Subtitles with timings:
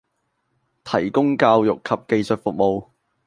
[0.83, 2.87] 提供教育及技術服務